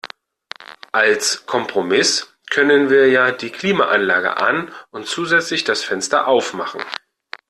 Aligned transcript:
Als 0.93 1.45
Kompromiss 1.45 2.33
können 2.49 2.89
wir 2.89 3.09
ja 3.11 3.31
die 3.31 3.51
Klimaanlage 3.51 4.35
an 4.37 4.73
und 4.89 5.05
zusätzlich 5.05 5.63
das 5.63 5.83
Fenster 5.83 6.27
auf 6.27 6.55
machen. 6.55 6.81